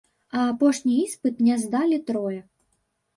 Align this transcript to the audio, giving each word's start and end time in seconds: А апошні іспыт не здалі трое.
А 0.37 0.43
апошні 0.53 0.95
іспыт 1.01 1.43
не 1.49 1.55
здалі 1.65 1.99
трое. 2.09 2.39